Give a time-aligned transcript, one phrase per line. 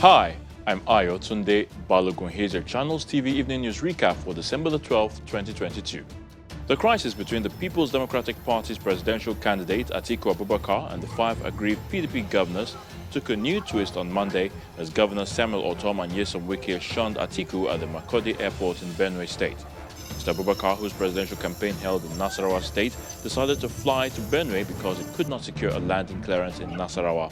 [0.00, 0.34] Hi,
[0.66, 2.30] I'm Ayotunde Balogun.
[2.30, 6.02] Here's Channels TV Evening News Recap for December the 12th, 2022.
[6.68, 11.82] The crisis between the People's Democratic Party's presidential candidate Atiku Abubakar and the five aggrieved
[11.92, 12.76] PDP governors
[13.10, 17.70] took a new twist on Monday as Governor Samuel Ortom and Nyesom Wike shunned Atiku
[17.70, 19.58] at the Makurdi Airport in Benue State.
[20.14, 20.32] Mr.
[20.32, 25.12] Abubakar, whose presidential campaign held in Nasarawa State, decided to fly to Benue because it
[25.12, 27.30] could not secure a landing clearance in Nasarawa.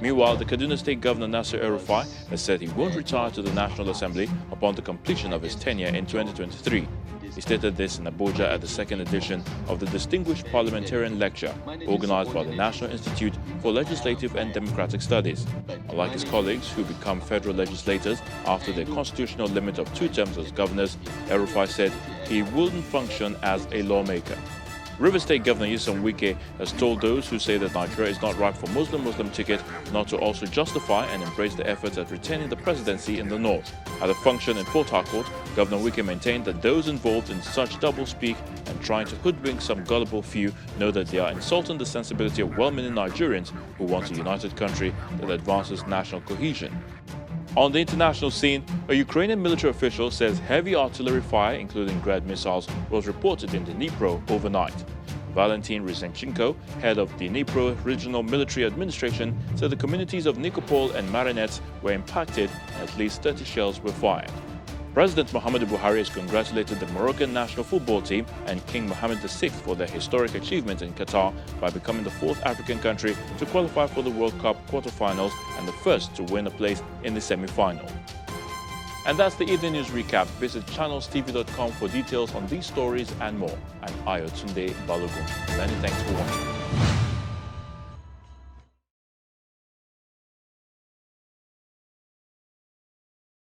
[0.00, 3.90] Meanwhile, the Kaduna State Governor Nasir El-Rufai has said he won't retire to the National
[3.90, 6.86] Assembly upon the completion of his tenure in 2023.
[7.34, 11.54] He stated this in Abuja at the second edition of the Distinguished Parliamentarian Lecture
[11.86, 15.46] organized by the National Institute for Legislative and Democratic Studies.
[15.90, 20.50] Unlike his colleagues who become federal legislators after their constitutional limit of two terms as
[20.50, 20.96] governors,
[21.28, 21.92] El-Rufai said
[22.26, 24.38] he wouldn't function as a lawmaker.
[24.98, 28.56] River State Governor Nyesom Wike has told those who say that Nigeria is not ripe
[28.56, 29.60] for Muslim-Muslim ticket
[29.92, 33.74] not to also justify and embrace the efforts at retaining the presidency in the north.
[34.00, 38.06] At a function in Port Harcourt, Governor Wike maintained that those involved in such double
[38.06, 42.40] speak and trying to hoodwink some gullible few know that they are insulting the sensibility
[42.40, 46.74] of well-meaning Nigerians who want a united country that advances national cohesion.
[47.56, 52.68] On the international scene, a Ukrainian military official says heavy artillery fire, including Grad missiles,
[52.90, 54.74] was reported in Dnipro overnight.
[55.36, 61.06] Valentin Reznichenko, head of the Dnipro Regional Military Administration, said the communities of Nikopol and
[61.10, 64.32] Marhanets were impacted and at least 30 shells were fired.
[64.94, 69.76] President Muhammadu Buhari has congratulated the Moroccan national football team and King Mohammed VI for
[69.76, 74.10] their historic achievement in Qatar by becoming the fourth African country to qualify for the
[74.10, 77.86] World Cup quarterfinals and the first to win a place in the semi-final.
[79.06, 80.26] And that's the evening news recap.
[80.40, 83.56] Visit channelstv.com for details on these stories and more.
[83.82, 85.56] And Ayotunde Balogun.
[85.56, 86.55] Many thanks for watching.